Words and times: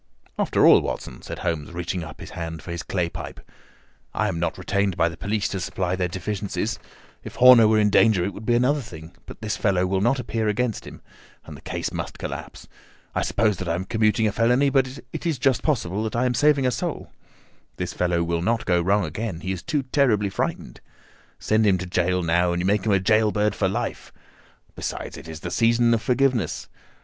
"After 0.39 0.65
all, 0.65 0.81
Watson," 0.81 1.21
said 1.21 1.37
Holmes, 1.45 1.71
reaching 1.73 2.03
up 2.03 2.21
his 2.21 2.31
hand 2.31 2.63
for 2.63 2.71
his 2.71 2.81
clay 2.81 3.07
pipe, 3.07 3.39
"I 4.15 4.29
am 4.29 4.39
not 4.39 4.57
retained 4.57 4.97
by 4.97 5.07
the 5.09 5.15
police 5.15 5.47
to 5.49 5.59
supply 5.59 5.95
their 5.95 6.07
deficiencies. 6.07 6.79
If 7.23 7.35
Horner 7.35 7.67
were 7.67 7.77
in 7.77 7.91
danger 7.91 8.25
it 8.25 8.33
would 8.33 8.47
be 8.47 8.55
another 8.55 8.81
thing; 8.81 9.15
but 9.27 9.41
this 9.43 9.57
fellow 9.57 9.85
will 9.85 10.01
not 10.01 10.17
appear 10.19 10.47
against 10.47 10.87
him, 10.87 11.03
and 11.45 11.55
the 11.55 11.61
case 11.61 11.93
must 11.93 12.17
collapse. 12.17 12.67
I 13.13 13.21
suppose 13.21 13.57
that 13.57 13.69
I 13.69 13.75
am 13.75 13.85
commuting 13.85 14.25
a 14.25 14.31
felony, 14.31 14.71
but 14.71 14.87
it 15.13 15.27
is 15.27 15.37
just 15.37 15.61
possible 15.61 16.01
that 16.01 16.15
I 16.15 16.25
am 16.25 16.33
saving 16.33 16.65
a 16.65 16.71
soul. 16.71 17.11
This 17.75 17.93
fellow 17.93 18.23
will 18.23 18.41
not 18.41 18.65
go 18.65 18.81
wrong 18.81 19.05
again; 19.05 19.41
he 19.41 19.51
is 19.51 19.61
too 19.61 19.83
terribly 19.83 20.29
frightened. 20.31 20.81
Send 21.37 21.63
him 21.67 21.77
to 21.77 21.85
gaol 21.85 22.23
now, 22.23 22.51
and 22.53 22.59
you 22.59 22.65
make 22.65 22.87
him 22.87 22.91
a 22.91 22.99
gaol 22.99 23.31
bird 23.31 23.53
for 23.53 23.67
life. 23.67 24.11
Besides, 24.73 25.15
it 25.15 25.27
is 25.27 25.41
the 25.41 25.51
season 25.51 25.93
of 25.93 26.01
forgiveness. 26.01 26.69